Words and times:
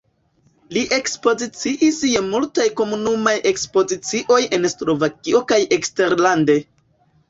Li 0.77 0.81
ekspoziciis 0.97 1.99
je 2.15 2.25
multaj 2.31 2.67
komunaj 2.81 3.37
ekspozicioj 3.53 4.43
en 4.61 4.69
Slovakio 4.79 5.47
kaj 5.55 5.65
eksterlande. 5.83 6.63